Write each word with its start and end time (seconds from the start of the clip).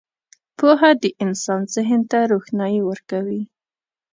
•پوهه 0.57 0.91
د 1.01 1.05
انسان 1.23 1.61
ذهن 1.75 2.01
ته 2.11 2.17
روښنايي 2.31 2.81
ورکوي. 2.89 3.41